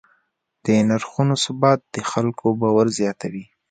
د 0.63 0.67
نرخونو 0.89 1.35
ثبات 1.43 1.79
د 1.93 1.97
خلکو 2.11 2.45
باور 2.61 2.87
زیاتوي. 2.99 3.45